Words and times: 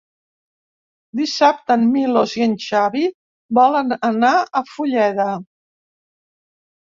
Dissabte 1.19 1.75
en 1.79 1.83
Milos 1.89 2.31
i 2.39 2.43
en 2.45 2.55
Xavi 2.63 3.03
volen 3.59 3.93
anar 4.09 4.33
a 4.61 4.65
Fulleda. 4.73 5.27